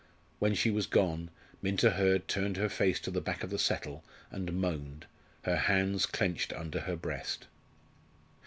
[0.39, 1.29] When she was gone,
[1.61, 5.05] Minta Hurd turned her face to the back of the settle and moaned,
[5.43, 7.45] her hands clenched under her breast.